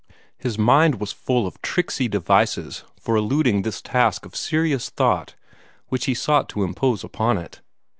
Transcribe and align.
His 0.39 0.57
mind 0.57 0.99
was 0.99 1.11
full 1.11 1.45
of 1.45 1.61
tricksy 1.61 2.07
devices 2.07 2.83
for 2.99 3.15
eluding 3.15 3.61
this 3.61 3.83
task 3.83 4.25
of 4.25 4.35
serious 4.35 4.89
thought 4.89 5.35
which 5.89 6.05
he 6.05 6.15
sought 6.15 6.49
to 6.49 6.63
impose 6.63 7.03
upon 7.03 7.37
it. 7.37 7.61